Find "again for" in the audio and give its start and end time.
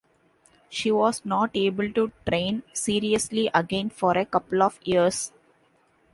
3.53-4.17